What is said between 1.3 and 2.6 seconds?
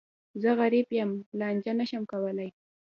لانجه نه شم کولای.